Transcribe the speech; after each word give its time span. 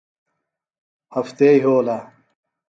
ہفتے 1.17 1.47
یھولہ 1.61 1.97